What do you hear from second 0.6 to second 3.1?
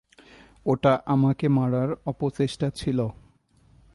ওটা আমাকে মারার অপচেষ্টা ছিল।